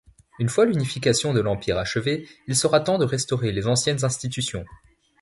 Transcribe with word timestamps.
Une 0.39 0.49
fois 0.49 0.65
l’unification 0.65 1.31
de 1.31 1.41
l’empire 1.41 1.77
achevée 1.77 2.27
il 2.47 2.55
sera 2.55 2.79
temps 2.79 2.97
de 2.97 3.05
restaurer 3.05 3.51
les 3.51 3.67
anciennes 3.67 4.03
institutions. 4.03 4.65